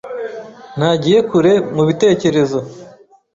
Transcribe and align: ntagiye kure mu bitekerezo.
ntagiye 0.77 1.19
kure 1.29 1.53
mu 1.75 1.83
bitekerezo. 1.89 2.59